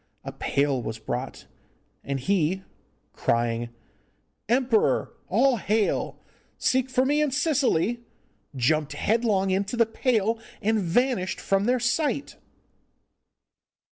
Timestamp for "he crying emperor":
2.19-5.13